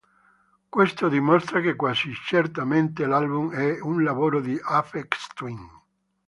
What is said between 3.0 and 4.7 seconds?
l'album è un lavoro di